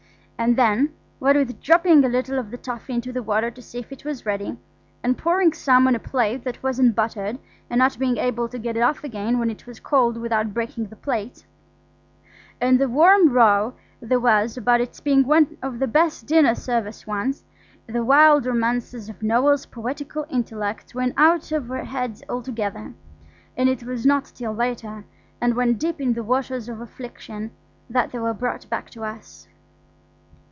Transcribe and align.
And 0.43 0.55
then, 0.57 0.89
what 1.19 1.35
with 1.35 1.61
dropping 1.61 2.03
a 2.03 2.09
little 2.09 2.39
of 2.39 2.49
the 2.49 2.57
toffee 2.57 2.95
into 2.95 3.13
the 3.13 3.21
water 3.21 3.51
to 3.51 3.61
see 3.61 3.77
if 3.77 3.91
it 3.91 4.03
was 4.03 4.25
ready, 4.25 4.57
and 5.03 5.15
pouring 5.15 5.53
some 5.53 5.85
on 5.85 5.93
a 5.93 5.99
plate 5.99 6.43
that 6.45 6.63
wasn't 6.63 6.95
buttered 6.95 7.37
and 7.69 7.77
not 7.77 7.99
being 7.99 8.17
able 8.17 8.47
to 8.49 8.57
get 8.57 8.75
it 8.75 8.79
off 8.79 9.03
again 9.03 9.37
when 9.37 9.51
it 9.51 9.67
was 9.67 9.79
cold 9.79 10.17
without 10.17 10.51
breaking 10.51 10.87
the 10.87 10.95
plate, 10.95 11.45
and 12.59 12.79
the 12.79 12.89
warm 12.89 13.29
row 13.29 13.75
there 14.01 14.19
was 14.19 14.57
about 14.57 14.81
its 14.81 14.99
being 14.99 15.27
one 15.27 15.57
of 15.61 15.77
the 15.77 15.85
best 15.85 16.25
dinner 16.25 16.55
service 16.55 17.05
ones, 17.05 17.43
the 17.85 18.03
wild 18.03 18.47
romances 18.47 19.09
of 19.09 19.19
Noël's 19.19 19.67
poetical 19.67 20.25
intellect 20.27 20.95
went 20.95 21.13
out 21.17 21.51
of 21.51 21.69
our 21.69 21.83
heads 21.85 22.23
altogether; 22.27 22.95
and 23.55 23.69
it 23.69 23.83
was 23.83 24.07
not 24.07 24.25
till 24.25 24.53
later, 24.55 25.05
and 25.39 25.53
when 25.53 25.75
deep 25.75 26.01
in 26.01 26.13
the 26.13 26.23
waters 26.23 26.67
of 26.67 26.81
affliction, 26.81 27.51
that 27.91 28.11
they 28.11 28.17
were 28.17 28.33
brought 28.33 28.67
back 28.71 28.89
to 28.89 29.03
us. 29.03 29.47